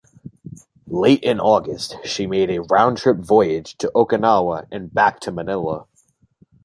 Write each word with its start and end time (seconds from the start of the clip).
Late 0.87 1.21
in 1.21 1.39
August, 1.39 1.97
she 2.03 2.25
made 2.25 2.49
a 2.49 2.63
round-trip 2.63 3.17
voyage 3.19 3.77
to 3.77 3.91
Okinawa 3.93 4.65
and 4.71 4.91
back 4.91 5.19
to 5.19 5.31
Manila. 5.31 5.85